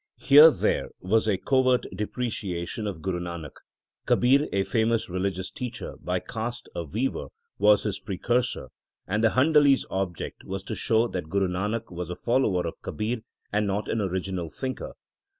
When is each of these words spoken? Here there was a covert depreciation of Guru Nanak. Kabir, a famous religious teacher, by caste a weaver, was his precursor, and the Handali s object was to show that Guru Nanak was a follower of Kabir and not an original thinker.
Here 0.17 0.49
there 0.49 0.89
was 1.01 1.27
a 1.27 1.37
covert 1.37 1.85
depreciation 1.95 2.87
of 2.87 3.03
Guru 3.03 3.19
Nanak. 3.19 3.57
Kabir, 4.07 4.47
a 4.51 4.63
famous 4.63 5.07
religious 5.11 5.51
teacher, 5.51 5.93
by 6.01 6.17
caste 6.19 6.67
a 6.73 6.83
weaver, 6.83 7.27
was 7.59 7.83
his 7.83 7.99
precursor, 7.99 8.69
and 9.05 9.23
the 9.23 9.35
Handali 9.37 9.73
s 9.75 9.85
object 9.91 10.43
was 10.43 10.63
to 10.63 10.73
show 10.73 11.07
that 11.09 11.29
Guru 11.29 11.49
Nanak 11.49 11.91
was 11.91 12.09
a 12.09 12.15
follower 12.15 12.65
of 12.65 12.81
Kabir 12.81 13.19
and 13.53 13.67
not 13.67 13.87
an 13.87 14.01
original 14.01 14.49
thinker. 14.49 14.93